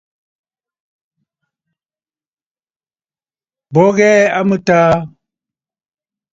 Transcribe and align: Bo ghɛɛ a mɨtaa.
Bo 3.73 3.81
ghɛɛ 3.97 4.23
a 4.37 4.39
mɨtaa. 4.49 4.93